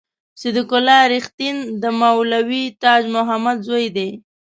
[0.41, 4.09] صدیق الله رښتین د مولوي تاج محمد زوی دی.